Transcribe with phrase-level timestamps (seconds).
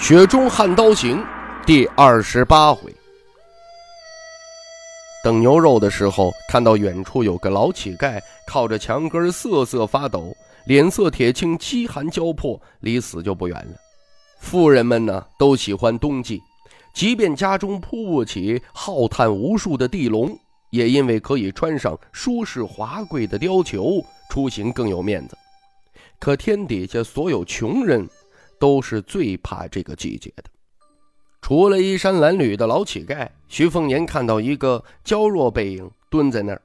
[0.00, 1.18] 雪中悍刀行》
[1.66, 2.94] 第二十八回，
[5.24, 10.34] 等牛肉的时候，看到远处有个老乞丐靠着墙根瑟瑟发抖，
[10.66, 13.72] 脸色铁青，饥寒交迫，离死就不远了。
[14.38, 16.40] 富人们呢，都喜欢冬季，
[16.94, 20.38] 即便家中铺不起浩瀚无数的地笼，
[20.70, 25.36] 也因为可以穿上舒适华贵的貂裘，出行更有面子。
[26.20, 28.08] 可天底下所有穷人。
[28.58, 30.44] 都是最怕这个季节的。
[31.40, 36.60] 除了衣衫褴褛的老乞丐，徐凤年看到一个娇弱背影蹲在那儿，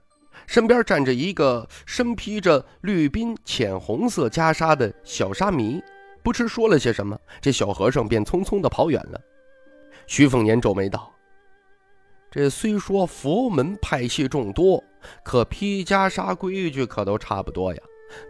[0.47, 5.81] 身边站着一个身披着绿滨浅红色袈裟的小沙弥。
[6.23, 9.21] 不知说了些什么，这小和尚便匆匆地跑远了。
[10.07, 11.13] 徐凤年皱眉道
[12.31, 14.83] ：“这虽说佛门派系众多，
[15.23, 17.79] 可披袈裟规矩可都差不多呀，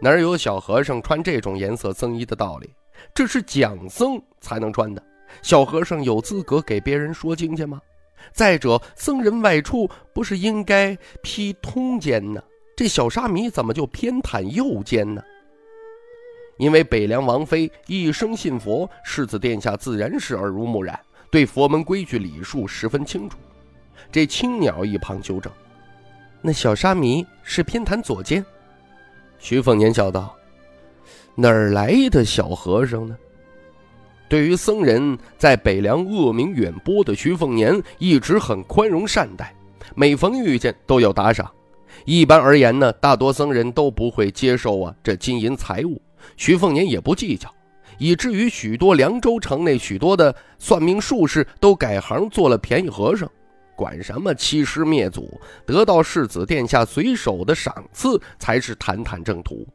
[0.00, 2.70] 哪有小和尚穿这种颜色僧衣的道理？”
[3.14, 5.02] 这是讲僧才能穿的，
[5.42, 7.80] 小和尚有资格给别人说经去吗？
[8.32, 12.42] 再者，僧人外出不是应该披通肩呢？
[12.76, 15.22] 这小沙弥怎么就偏袒右肩呢？
[16.56, 20.98] 因为北凉王妃一生信佛，世子殿下自然是耳濡目染，
[21.30, 23.36] 对佛门规矩礼数十分清楚。
[24.10, 25.52] 这青鸟一旁纠正
[26.40, 28.44] ：“那小沙弥是偏袒左肩。”
[29.38, 30.34] 徐凤年笑道。
[31.36, 33.16] 哪儿来的小和尚呢？
[34.28, 39.54] 对于僧人在北凉恶名远播的徐凤年，一直很宽容善待，
[39.94, 41.50] 每逢遇见都要打赏。
[42.04, 46.00] 一般而言呢，大多僧人都不会接受啊这金银财物，
[46.36, 47.48] 徐凤年也不计较，
[47.98, 53.30] 以至于许多凉州城内许多的算命术士都改行做了便宜和尚，
[53.76, 59.66] 管什么欺师灭祖，得到世子殿下随手的赏赐才是坦坦正途。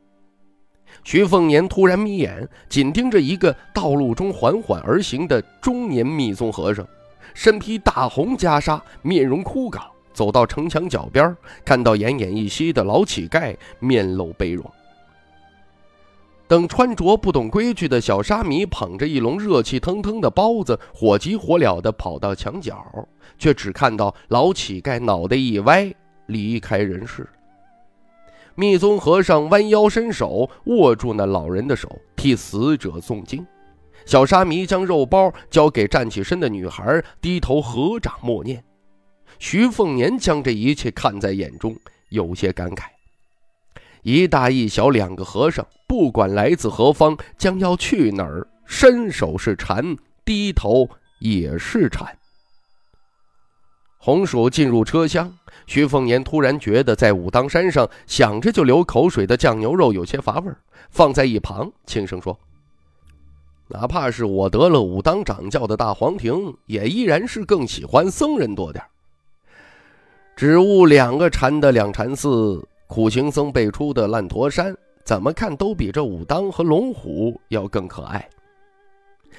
[1.04, 6.86] 徐凤年突然眯眼，紧盯着一个道路中缓缓而行的中年密宗和尚，
[7.34, 9.82] 身披大红袈裟，面容枯槁，
[10.14, 14.70] 走到城墙脚边，看到奄奄一息的老乞丐，面露悲容。
[16.48, 22.84] 等穿着不懂规矩的小沙弥捧着一笼热气腾腾的包子，火急火燎地跑到墙角，
[23.38, 25.94] 却只看到老乞丐脑袋一歪，
[26.26, 27.28] 离开人世。
[28.59, 33.47] 密宗和尚弯腰伸手握住那老人的手，替死者诵经。
[34.06, 38.62] 小沙弥将肉包交给站起身的女孩，低头合掌默念。
[39.38, 41.74] 徐凤年将这一切看在眼中，
[42.09, 42.88] 有些感慨：
[44.02, 50.90] 一大一小两个和尚，不管来自何方，将要去哪儿，伸手是禅，低头
[51.22, 52.14] 也是禅。
[54.02, 55.30] 红薯进入车厢，
[55.68, 60.50] 徐凤年突然觉得在武当山上想着就流口水的酱牛肉有些乏味
[60.90, 62.40] 放在一旁，轻声说
[63.68, 68.82] ：“哪怕是我得了武当掌教的大黄庭，也依然是更喜欢僧人多点
[70.34, 74.74] 只悟两个禅的两禅寺，苦行僧辈出的烂陀山，
[75.04, 78.26] 怎么看都比这武当和龙虎要更可爱。”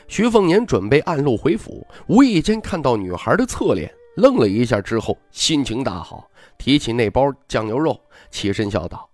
[0.07, 3.91] 徐凤年准备暗路回府，无意间看到女孩的侧脸。
[4.21, 7.99] 愣了一下之后，心情大好，提起那包酱牛肉，
[8.31, 9.09] 起身笑道：“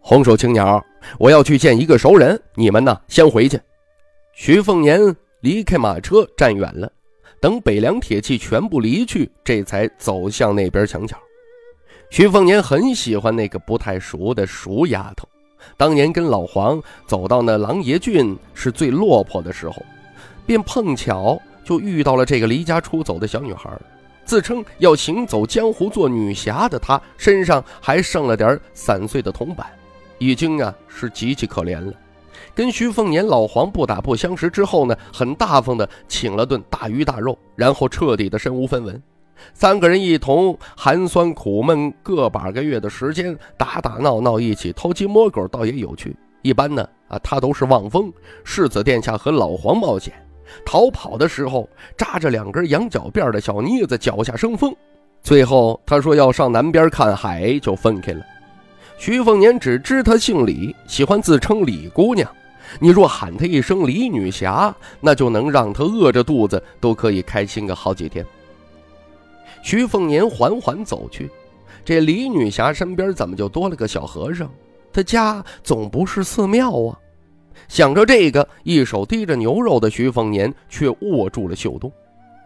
[0.00, 0.84] 红手青鸟，
[1.18, 3.58] 我要去见一个熟人，你们呢先回去。”
[4.34, 5.00] 徐凤年
[5.40, 6.90] 离开马车，站远了，
[7.40, 11.16] 等北凉铁骑全部离去，这才走向那边墙角。
[12.10, 15.28] 徐凤年很喜欢那个不太熟的熟丫头，
[15.76, 19.82] 当年跟老黄走到那狼爷郡是最落魄的时候，
[20.44, 23.70] 便碰巧就遇到了这个离家出走的小女孩。
[24.30, 29.66] 自称要行走江湖做女侠的她，身上还剩了点散碎的铜板，
[30.18, 31.92] 已经啊是极其可怜了。
[32.54, 39.02] 跟徐凤年、老黄不打不相识之后呢，很大方的请了顿大鱼大肉，然后彻底的身无分文。
[39.52, 46.16] 三个人一同寒酸苦闷个把个月的时间，打打闹闹，一起偷鸡摸狗，倒也有趣。
[46.42, 48.12] 一般呢啊，他都是望风，
[48.44, 50.14] 世子殿下和老黄冒险。
[50.64, 54.74] 逃跑的时候，扎着两根羊角辫的小妮子，脚下生风。
[55.22, 58.20] 最后他说要上南边看海，就分开了。
[58.98, 62.30] 徐凤年只知他姓李，喜欢自称李姑娘。
[62.78, 68.24] 你若喊她一声李女侠，那就能让她饿着肚子都可以开心个好几天。
[69.62, 71.28] 徐凤年缓缓走去，
[71.84, 74.48] 这李女侠身边怎么就多了个小和尚？
[74.92, 76.98] 他家总不是寺庙啊！
[77.68, 81.90] 想着这个，一手提着牛肉的徐凤年却握住了袖洞。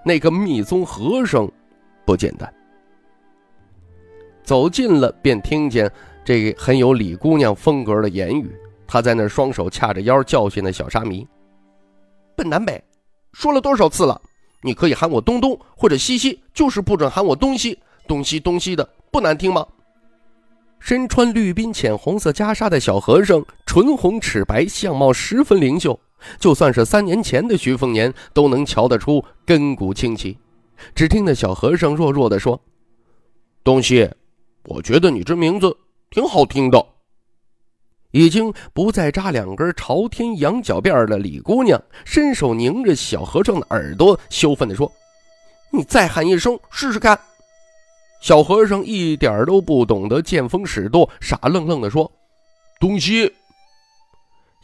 [0.05, 1.51] 那个密宗和尚
[2.05, 2.53] 不简单。
[4.43, 5.91] 走近了，便听见
[6.25, 8.55] 这个很有李姑娘风格的言语。
[8.87, 11.27] 他在那双手掐着腰教训那小沙弥
[12.37, 12.83] ：“笨南北，
[13.33, 14.21] 说了多少次了？
[14.61, 17.79] 你可以喊我东东或者西西，就是不准喊我东西。
[18.07, 19.67] 东西东西的，不难听吗？”
[20.85, 25.99] 身穿绿滨浅红色袈裟的小和尚，唇红齿白，相貌十分灵秀。
[26.39, 30.37] 就算是三年前的徐凤年，都能瞧得出根骨清奇。
[30.95, 32.61] 只听那小和尚弱弱地说
[33.65, 34.11] ：“东西，
[34.65, 35.75] 我觉得你这名字
[36.11, 36.87] 挺好听的。”
[38.13, 44.93] 已经不再扎两根朝天羊角辫的李姑娘，伸手拧着小和尚的耳朵，羞愤地说
[45.73, 47.19] ：“你再喊一声试试看。”
[48.25, 52.11] 小和尚一点都不懂得见风使舵，傻愣愣地说
[52.81, 53.31] ：“东西。”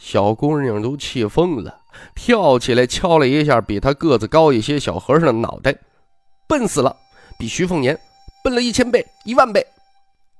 [0.01, 1.83] 小姑娘都气疯了，
[2.15, 5.77] 跳起来敲了一下比她个子高一些小和尚的脑袋
[6.49, 6.97] ：“笨死了，
[7.39, 8.01] 比徐凤年
[8.43, 9.63] 笨了一千倍、一万倍。”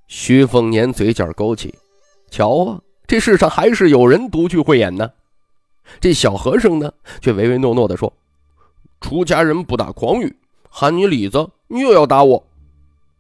[0.09, 1.75] 徐凤年嘴角勾起
[2.33, 5.11] ：“瞧啊，这世上还是有人独具慧眼呢。”
[6.01, 6.91] 这小和尚呢，
[7.21, 8.11] 却唯唯诺诺地说
[9.03, 10.35] ：“出家人不打诳语，
[10.71, 12.43] 喊你李子，你又要打我。”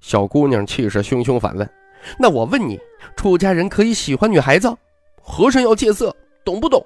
[0.00, 1.70] 小姑娘气势汹汹反问
[2.18, 2.80] ：“那我问你，
[3.16, 4.74] 出家人可以喜欢女孩子？
[5.22, 6.14] 和尚要戒色，
[6.44, 6.84] 懂不懂？”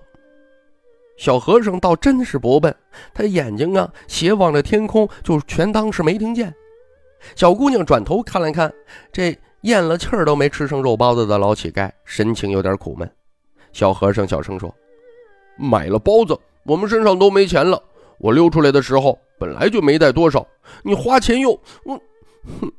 [1.17, 2.75] 小和尚倒真是不笨，
[3.15, 6.53] 他眼睛啊斜望着天空，就全当是没听见。
[7.37, 8.71] 小姑娘转头看了看
[9.13, 13.09] 这咽了气儿都没吃上肉包子的老乞丐，神情有点苦闷。
[13.73, 14.75] 小和尚小声说
[15.57, 17.81] ：“买了包子，我们身上都没钱了。
[18.19, 20.47] 我溜出来的时候本来就没带多少，
[20.83, 21.51] 你花钱又……
[21.85, 21.97] 我，
[22.61, 22.73] 哼！”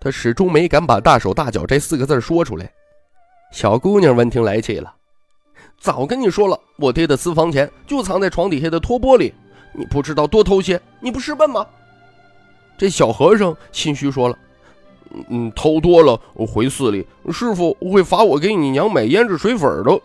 [0.00, 2.72] 他始终没敢把“大手大脚”这四个字说出来。
[3.52, 4.94] 小姑娘闻听来气了
[5.78, 9.34] ：“早跟你说了，我爹的私房钱就藏在床底下的托钵里，
[9.74, 11.66] 你不知道多偷些，你不是笨吗？”
[12.78, 14.38] 这小和尚心虚说了
[15.28, 20.00] ：“嗯，偷多了，回寺里，师傅会罚我给你娘买胭脂水粉的。”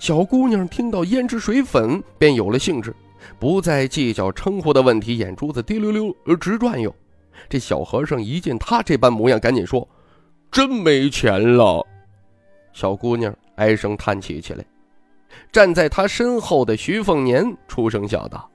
[0.00, 2.92] 小姑娘听到胭脂水粉，便有了兴致，
[3.38, 6.92] 不再计较称呼的问题，眼珠子滴溜溜直转悠。
[7.48, 9.86] 这小和尚一见他这般模样，赶紧说
[10.50, 11.86] ：“真没钱了。”
[12.72, 14.64] 小姑娘唉声叹气起来。
[15.50, 18.50] 站在他身后的徐凤年出声笑道：“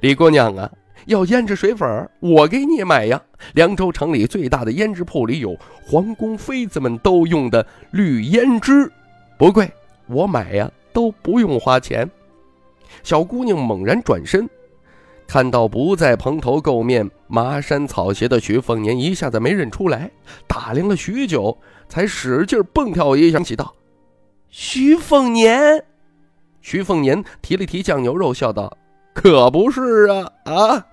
[0.00, 0.70] 李姑娘啊，
[1.06, 3.20] 要胭脂水粉，我给你买呀。
[3.54, 8.90] 凉州城里最大的胭脂铺里有皇宫妃子们都用的绿胭脂，
[9.36, 9.68] 不贵，
[10.06, 12.08] 我买呀都不用花钱。”
[13.02, 14.48] 小姑娘猛然转身。
[15.30, 20.10] 看到不再蓬头垢面、麻衫草鞋的徐凤年，一下子没认出来，
[20.48, 21.56] 打量了许久，
[21.88, 23.72] 才使劲蹦跳一下，起道
[24.50, 25.84] ：“徐凤年。”
[26.60, 28.76] 徐凤年提了提酱牛肉，笑道
[29.14, 30.86] ：“可不是啊啊！”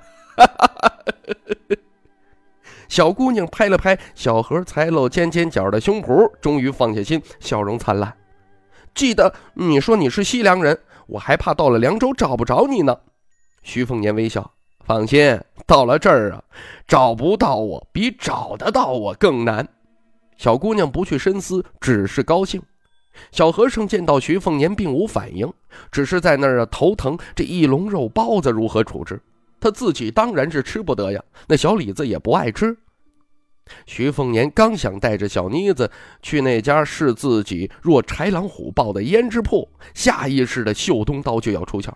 [2.88, 8.14] 小姑娘拍了拍小何才露尖尖角的胸脯，终于放下心，笑容灿烂。
[8.94, 12.96] 记得你说你是西凉人，我还怕到了凉州找不着你呢。
[13.68, 14.50] 徐凤年微笑
[14.88, 16.42] ：“放心，到了这儿啊，
[16.88, 19.68] 找不到我比找得到我更难。”
[20.38, 22.62] 小姑娘不去深思，只是高兴。
[23.30, 25.52] 小和尚见到徐凤年并无反应，
[25.92, 27.18] 只是在那儿啊头疼。
[27.36, 29.22] 这一笼肉包子如何处置？
[29.60, 32.78] 他自己当然是吃不得呀，那小李子也不爱吃。
[33.86, 41.94] 徐凤年刚想带着小妮子去那家视自己若豺狼虎豹的胭脂铺，下意识的绣东刀就要出鞘。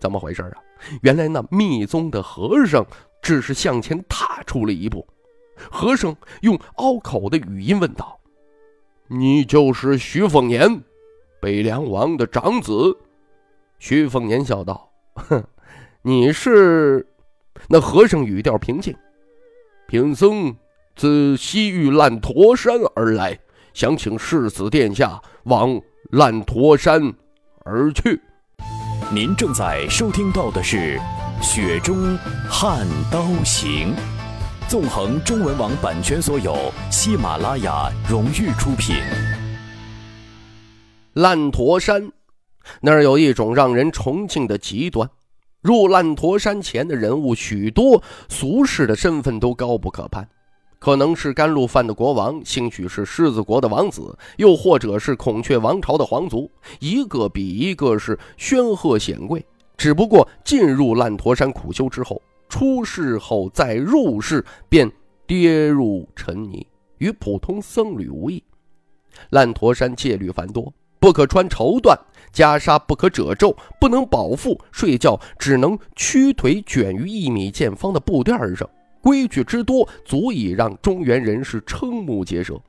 [0.00, 0.56] 怎么回事啊？
[1.02, 2.86] 原来那密宗的和尚
[3.22, 5.06] 只是向前踏出了一步。
[5.70, 8.20] 和尚用拗口的语音问道
[9.08, 10.82] ：“你就是徐凤年，
[11.40, 12.96] 北凉王的长子？”
[13.80, 15.44] 徐凤年笑道：“哼，
[16.02, 17.06] 你是？”
[17.68, 18.94] 那和尚语调平静
[19.88, 20.56] ：“贫僧
[20.94, 23.36] 自西域烂陀山而来，
[23.74, 25.80] 想请世子殿下往
[26.10, 27.12] 烂陀山
[27.64, 28.20] 而去。”
[29.10, 31.00] 您正在收听到的是
[31.42, 32.14] 《雪中
[32.46, 33.94] 悍刀行》，
[34.68, 38.96] 纵横中文网版权所有，喜马拉雅荣誉出品。
[41.14, 42.12] 烂陀山
[42.82, 45.08] 那儿有一种让人崇敬的极端，
[45.62, 50.28] 入烂陀山前的人物许多，俗世的身份都高不可攀。
[50.78, 59.44] 可能是甘露藩的国王，兴许是狮子国的王子，又或者是孔雀王朝的皇族，一个比一个是煊赫显贵。
[59.76, 64.90] 只不过进入烂陀山苦修之后，出世后再入世，便
[65.26, 66.66] 跌入尘泥，
[66.98, 68.42] 与普通僧侣无异。
[69.30, 71.98] 烂陀山戒律繁多，不可穿绸缎，
[72.32, 78.68] 袈裟不可褶皱，不能饱腹，睡觉只能屈腿卷于一米见方的布垫上。
[79.00, 82.60] 规矩之多，足以让中原人士瞠目结舌。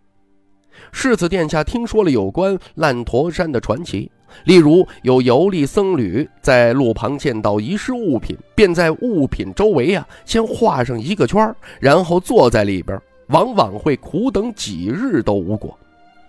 [0.92, 4.10] 世子殿下听说了有关烂陀山的传奇，
[4.46, 15.78] 例如有游历僧侣在路旁见到遗失物品，便在物品周围啊先画上一个圈，然后坐在里边，往往会苦等几日都无果。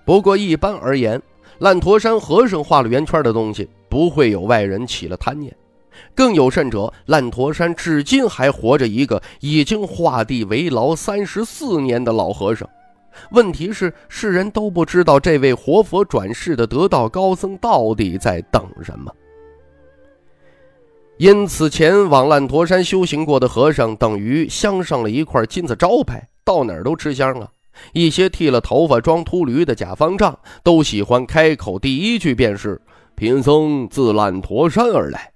[0.04, 1.20] 不过一般而言，
[1.58, 5.54] 烂陀山和尚画了圆圈的东西，不会有外人起了贪念。
[6.14, 12.68] 更有甚者，烂陀山至今还活着一个已经画地为牢三十四年的老和尚。
[13.32, 19.12] 问题是，世人都不知道这位活佛转世的得道高僧到底在等什么。
[21.18, 27.48] 因此，前往烂陀山修行过的和尚，等于镶上了一块金字招牌，到哪儿都吃香啊。
[27.92, 32.80] 一些剃了头发装秃驴的假方丈，都喜欢开口第一句便是
[33.16, 35.32] ：“贫僧自烂陀山而来。”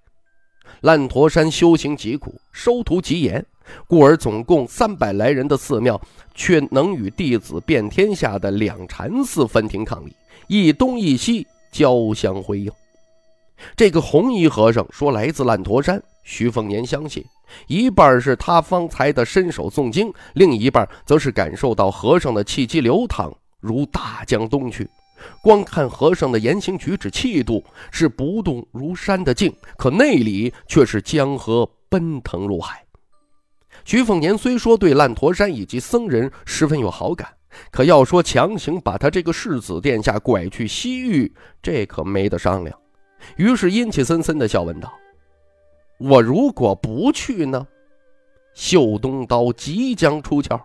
[0.85, 3.43] 烂陀山修行极苦，收徒极严，
[3.87, 5.99] 故而总共三百来人的寺庙，
[6.35, 10.15] 却能与弟子遍天下的两禅寺分庭抗礼，
[10.47, 12.71] 一东一西交相辉映。
[13.75, 17.25] 这个红衣和尚说来自烂陀山，徐凤年相信，
[17.67, 24.87] 一半是他方才的伸手诵经，另一半则是感受到和尚的气机流淌如大江东去。
[25.43, 32.85] 光看和尚的言行举止、气度是不动如山的静，可内里却是江河奔腾如海。
[33.85, 37.29] 徐凤年虽说对烂陀山以及僧人十分有好感，
[37.71, 41.31] 可要说强行把他这个世子殿下拐去西域，
[41.63, 42.79] 这可没得商量。
[43.37, 44.93] 于是阴气森森的笑问道
[45.99, 47.67] ：“我如果不去呢？”
[48.55, 50.61] 绣东刀即将出鞘。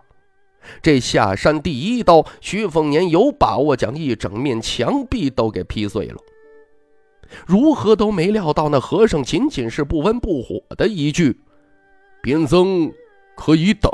[0.82, 6.16] 这下山第一刀，徐凤年有把握将一整面墙壁都给劈碎了。
[7.46, 11.40] 如何都没料到，那和尚仅仅是不温不火的一句
[12.22, 12.92] ：“贫僧
[13.36, 13.90] 可以等。”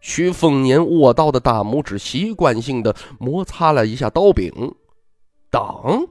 [0.00, 4.50] 徐凤年握刀的大拇指习惯性的摩擦了一下刀柄，
[5.50, 6.06] 等。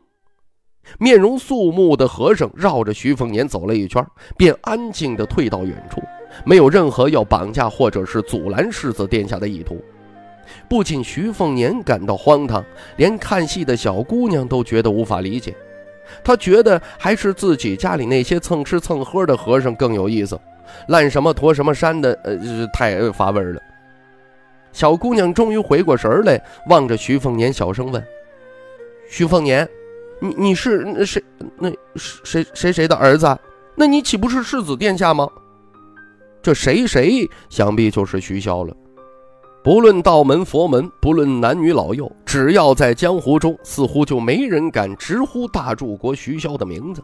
[0.98, 4.04] 面容肃穆的和尚绕着徐凤年走了一圈，
[4.38, 6.02] 便安静的退到远处。
[6.44, 9.84] 没有任何要绑架或者是阻拦世子殿下的意图，
[10.68, 12.64] 不仅徐凤年感到荒唐，
[12.98, 15.56] 连看戏的小姑娘都觉得无法理解。
[16.24, 20.40] 她觉得还是自己家里那些蹭吃蹭喝的和尚更有意思，
[20.88, 22.38] 烂什么驼什么山的，呃，
[22.74, 23.62] 太乏味了。
[24.72, 28.04] 小姑娘终于回过神来，望着徐凤年，小声问
[29.10, 29.68] ：“徐凤年，
[30.20, 31.24] 你你是谁？
[31.58, 33.38] 那谁谁谁的儿子？
[33.76, 35.28] 那你岂不是世子殿下吗？”
[36.42, 38.74] 这谁谁想必就是徐骁了。
[39.62, 47.04] 不论道门佛门，不论男女老幼，只要在江湖中，似乎就没人敢直呼大柱国徐骁的名字。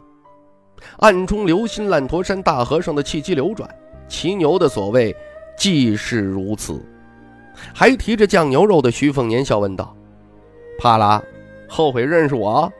[0.98, 3.68] 暗中留心烂陀山大和尚的气机流转，
[4.08, 5.14] 骑牛的所谓
[5.56, 6.82] 既是如此。
[7.74, 9.94] 还提着酱牛肉的徐凤年笑问道
[10.78, 11.22] ：“怕啦？
[11.68, 12.70] 后悔认识我？”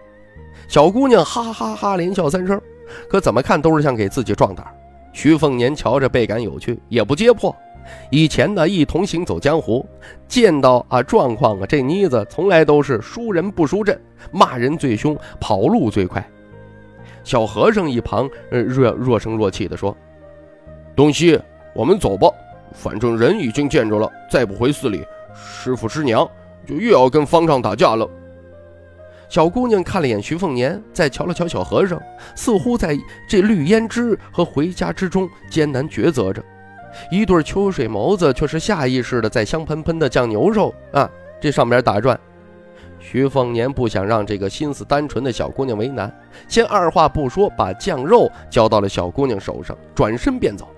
[0.68, 2.60] 小姑娘哈哈哈连笑三声，
[3.08, 4.66] 可怎么看都是想给自己壮胆。
[5.16, 7.56] 徐凤年瞧着倍感有趣，也不揭破。
[8.10, 9.88] 以前呢，一同行走江湖，
[10.28, 13.98] 见到啊状况啊，这妮子从来都是输人不输阵，
[14.30, 16.22] 骂人最凶，跑路最快。
[17.24, 19.96] 小和尚一旁呃若若声若气地说
[20.94, 21.40] ：“东西，
[21.74, 22.28] 我们走吧，
[22.74, 25.02] 反正人已经见着了，再不回寺里，
[25.34, 26.28] 师傅师娘
[26.66, 28.06] 就又要跟方丈打架了。”
[29.28, 32.00] 小姑娘看了眼徐凤年，再瞧了瞧小和尚，
[32.34, 32.96] 似乎在
[33.28, 36.42] 这绿胭脂和回家之中艰难抉择着。
[37.10, 42.18] 一对秋水眸子却是下意识的在香喷喷的酱牛肉啊这上面打转。
[42.98, 46.12] 徐凤年不想让这个心思单纯的小姑娘为难，
[46.48, 50.68] 先二话不说把酱肉交到了小姑娘手上，转身便走。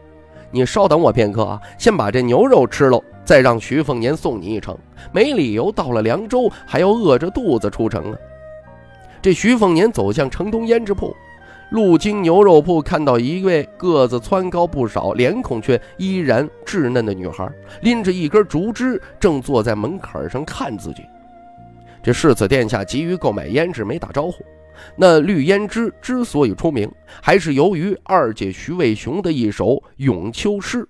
[0.51, 4.77] 你稍等我片刻啊，先把这牛肉吃了，再让徐凤年送你一程。
[5.13, 8.19] 没理由到了凉州还要饿着肚子出城啊。
[9.21, 11.15] 这徐凤年走向城东胭脂铺，
[11.71, 17.51] 路经牛肉铺，看到一位个子蹿高不少、脸孔却依然稚嫩的女孩，
[17.83, 21.03] 拎着一根竹枝，正坐在门槛上看自己。
[22.03, 24.45] 这世子殿下急于购买胭脂，没打招呼。
[24.95, 26.89] 那绿胭脂之所以出名，
[27.21, 30.89] 还是由于二姐徐渭雄的一首咏秋诗。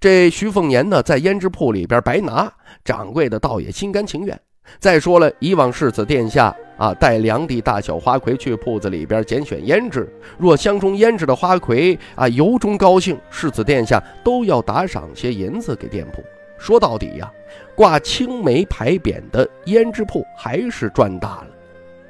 [0.00, 2.52] 这徐凤年呢，在胭脂铺里边白拿，
[2.84, 4.38] 掌柜的倒也心甘情愿。
[4.80, 16.22] 再说了，以往世子殿下啊，带两地大小花魁去铺子里边拣选胭脂，若相中胭脂的花魁啊，由衷高兴，世子殿下都要打赏些银子给店铺。
[16.56, 17.30] 说到底呀，
[17.74, 21.46] 挂青梅牌匾的胭脂铺还是赚大了。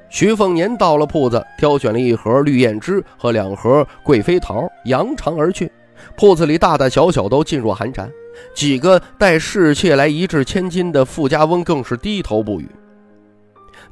[0.09, 5.71] 徐凤年到了铺子，挑选了一盒绿胭脂和两盒贵妃桃，扬长而去。
[6.17, 8.09] 铺子里大大小小都噤若寒蝉，
[8.55, 12.69] 几个带侍妾来一掷千金的富家翁更是低头不语。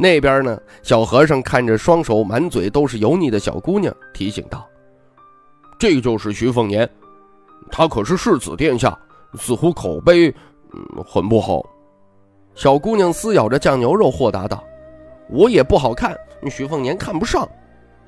[0.03, 4.69] 那边呢，小和尚看着双手满嘴都是油腻的小姑娘，提醒道
[5.79, 6.89] ：“这就是徐凤年，
[7.71, 8.99] 他可是世子殿下，
[9.35, 10.29] 似乎口碑
[10.73, 11.65] 嗯很不好。”
[12.57, 14.63] 小姑娘撕咬着酱牛肉，豁达道
[15.31, 16.19] ：“我也不好看，
[16.51, 17.49] 徐凤年看不上。”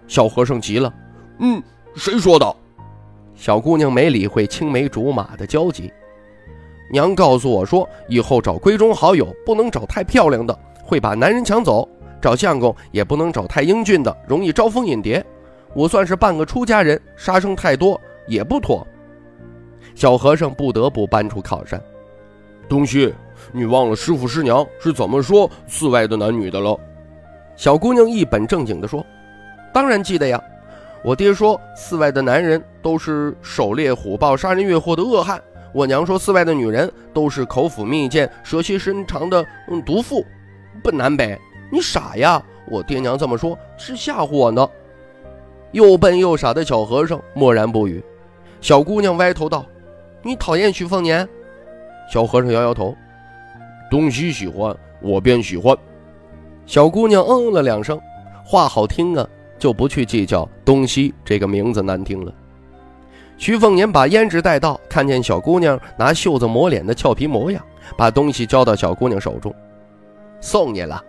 [0.09, 0.93] 小和尚急了
[1.39, 1.63] ：“嗯，
[1.95, 2.57] 谁说的？”
[3.37, 5.93] 小姑娘没理会青梅竹马的交集，
[6.95, 11.83] 娘告诉我说，以后找闺中好友不能找太漂亮的，会把男人抢走；
[12.23, 15.25] 找相公也不能找太英俊的，容易招蜂引蝶。
[15.75, 18.87] 我算是半个出家人，杀生太多也不妥。
[19.97, 21.83] 小和尚不得不搬出靠山。
[22.69, 23.13] 东西，
[23.51, 26.79] 你忘了师傅师娘是怎么说寺外的男女的了？
[27.57, 29.05] 小姑娘一本正经地说
[29.75, 30.41] ：“当然记得呀。”
[31.03, 35.39] 我爹说，寺外的男人都是狩猎虎豹、杀人越货的恶汉；
[35.75, 39.45] 我娘说，寺外的女人都是口腹蜜饯、蛇蝎深长的
[39.85, 40.25] 毒妇。
[40.85, 41.37] 笨南北，
[41.69, 42.41] 你傻呀！
[42.67, 44.67] 我爹娘这么说，是吓唬我呢。
[45.73, 48.01] 又笨又傻的小和尚默然不语。
[48.61, 49.67] 小姑娘歪头道
[50.23, 51.29] ：“你讨厌徐凤年？”
[52.09, 52.97] 小和尚摇摇头
[53.91, 55.77] ：“东西喜欢，我便喜欢。”
[56.67, 58.01] 小姑娘嗯了两声，
[58.45, 59.29] 话好听啊。
[59.59, 62.33] 就不去计较东西这个名字难听了。
[63.37, 67.63] 徐凤年把胭脂带到，看见小姑娘拿袖子抹脸的俏皮模样，
[67.97, 69.55] 把东西交到小姑娘手中，
[70.41, 71.03] 送你了。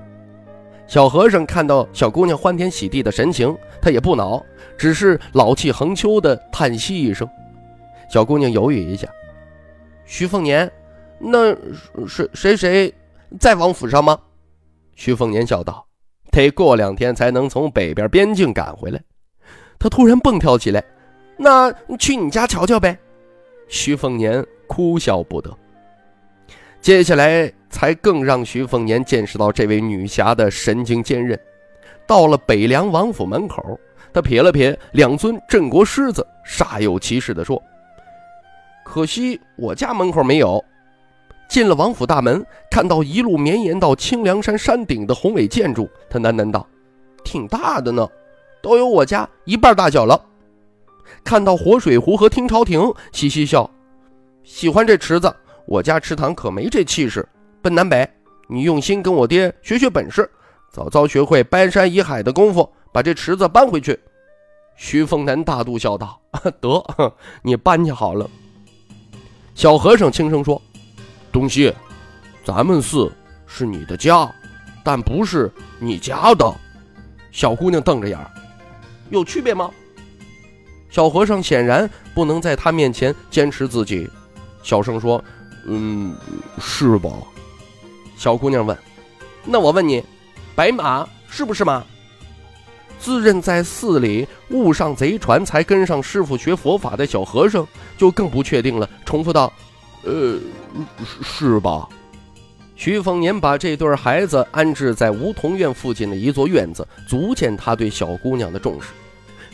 [0.88, 4.44] 小和尚看到小姑娘欢天喜地的神情，他也不恼，
[4.78, 7.28] 只是老气横秋的叹息一声。
[8.10, 9.08] 小姑娘犹豫一下，
[10.06, 10.72] 徐凤年，
[11.20, 11.54] 那
[12.08, 12.94] 谁谁谁
[13.40, 14.18] 在王府上吗？
[14.96, 15.86] 徐凤年笑道。
[16.32, 19.02] 得过两天才能从北边边境赶回来。
[19.80, 20.84] 他突然蹦跳起来，
[21.38, 22.98] 那去你家瞧瞧呗。
[23.68, 25.56] 徐凤年哭笑不得。
[26.82, 31.40] 接下来才更让徐凤年见识到这位女侠的神经坚韧。
[32.08, 33.80] 到了北凉王府门口，
[34.14, 37.62] 他瞥了瞥两尊镇国狮子，煞有其事地说
[38.86, 40.64] ：“可惜我家门口没有。”
[41.50, 46.68] 进了王府大门，看到一路绵延到清凉山山顶的宏伟建筑，他喃喃道
[47.26, 48.08] ：“挺大的呢，
[48.62, 50.24] 都有我家一半大小了。”
[51.24, 53.70] 看到活水湖和听潮亭，嘻嘻笑
[54.44, 55.34] ：“喜欢这池子，
[55.66, 57.28] 我家池塘可没这气势。”
[57.62, 58.08] 奔南北，
[58.48, 60.30] 你用心跟我爹学学本事，
[60.72, 64.00] 早早学会搬山移海的功夫，把这池子搬回去。
[64.76, 66.20] 徐凤南大度笑道
[66.62, 66.86] ：“得，
[67.42, 68.30] 你搬去好了。”
[69.56, 70.62] 小和尚轻声说。
[71.32, 71.74] 东西，
[72.46, 73.12] 咱们寺
[73.46, 74.34] 是你的家，
[74.86, 76.50] 但不是你家的。
[77.32, 78.32] 小姑娘瞪着眼儿，
[79.10, 79.70] 有区别吗？
[80.96, 84.10] 小和尚显然不能在他面前坚持自己，
[84.64, 85.22] 小声说
[85.68, 86.16] ：“嗯，
[86.58, 87.12] 是吧？”
[88.16, 88.78] 小姑娘问
[89.44, 90.02] ：“那我问你，
[90.56, 91.84] 白马是不是马？”
[92.98, 99.52] 自认在寺里误上贼船才跟上师傅学佛法的小和尚就更不确定了，重复道。
[100.06, 100.40] 呃，
[101.22, 101.90] 是吧？
[102.78, 108.88] 徐凤年把这对孩子安置在梧桐院附近的一座院子，足见他对小姑娘的重视。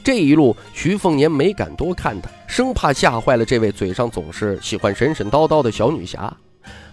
[0.04, 6.32] 这一路，徐凤年没敢多看她，生怕吓坏了这位嘴上总是喜欢神神叨叨的小女侠。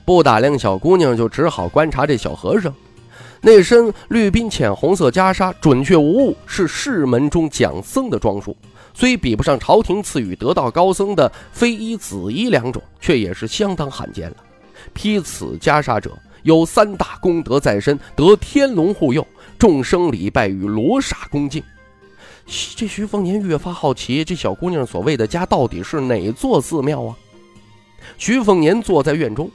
[0.04, 2.74] 不打量小姑娘，就只好观察这小和尚。
[3.40, 8.56] 那身绿滨浅红色袈裟，准确无误，是士门中讲僧的装束。
[8.94, 14.36] 虽比不上朝廷赐予得道高僧的飞衣紫衣两种，却也是相当罕见了。
[14.92, 16.10] 披此袈裟者，
[16.42, 19.24] 有三大功德在身：得天龙护佑，
[19.58, 21.62] 众生礼拜与罗刹恭敬。
[22.74, 27.14] 这徐凤年越发好奇，这小姑娘所谓的家到底是哪座寺庙啊？
[28.16, 29.50] 徐凤年坐在院中，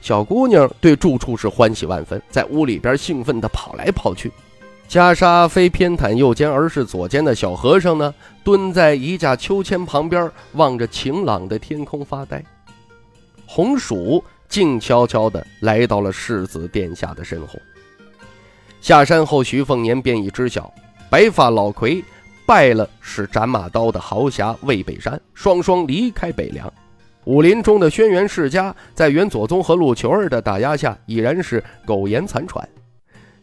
[0.00, 4.30] 小姑娘对住处是欢喜万分，在屋里边兴奋地跑来跑去。
[4.88, 12.42] 袈裟非偏袒右肩，而是左肩的小和尚呢，蹲在一架秋千旁边，望着晴朗的天空发呆。
[13.46, 17.58] 红薯静悄悄地来到了世子殿下的身后。
[18.80, 20.72] 下山后，徐凤年便已知晓，
[21.10, 22.02] 白发老魁
[22.48, 26.72] 败了使斩马刀的豪侠魏北山，双双离开北凉。
[27.26, 32.66] 武林中的轩辕世家，在元左宗和陆球儿的打压下，已然是苟延残喘。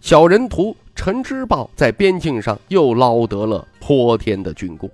[0.02, 4.90] 小人徒陈之豹在边境上又捞得了泼天的军功，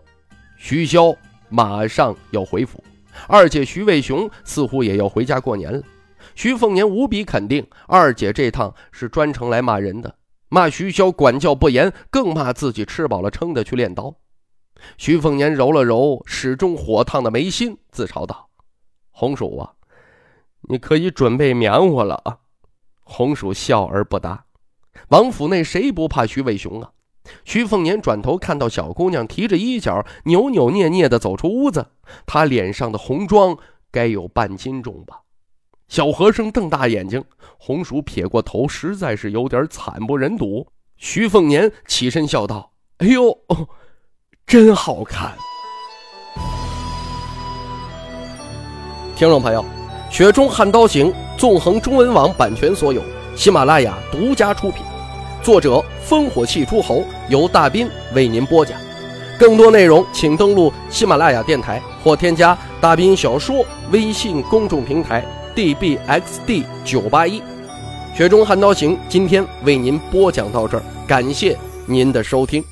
[0.57, 1.15] 徐骁
[1.47, 2.83] 马上要回府，
[3.29, 5.81] 二姐徐渭雄似乎也要回家过年了。
[6.35, 10.13] 徐凤年无比肯定，二姐这趟是专程来骂人的，
[10.53, 14.13] 骂徐骁管教不严，更骂自己吃饱了撑的去练刀。
[14.97, 18.49] 徐凤年揉了揉始终火烫的眉心，自嘲道。
[19.11, 19.71] 红薯啊，
[20.63, 22.39] 你可以准备棉花了啊！
[23.03, 24.43] 红薯笑而不答。
[25.07, 26.91] 王府内谁不怕徐伟雄啊？
[27.45, 31.91] 徐凤年转头看到小姑娘提着衣角，扭扭捏捏地走出屋子，
[32.25, 33.57] 她脸上的红妆
[33.89, 35.21] 该有半斤重吧？
[35.91, 37.21] 小和尚瞪大眼睛，
[37.57, 40.65] 红薯撇过头，实在是有点惨不忍睹。
[40.95, 43.37] 徐凤年起身笑道：“哎呦，
[44.47, 45.33] 真好看。”
[49.17, 49.61] 听众朋友，
[50.09, 53.03] 《雪中悍刀行》纵横中文网版权所有，
[53.35, 54.85] 喜马拉雅独家出品，
[55.43, 58.79] 作者烽火戏诸侯，由大斌为您播讲。
[59.37, 65.21] 更多内容请登录喜马拉雅电台或添加大斌小说微信公众平台
[65.55, 67.39] dbxd 九八一。
[68.15, 72.63] 《雪中悍刀行》今天为您播讲到这儿，感谢您的收听。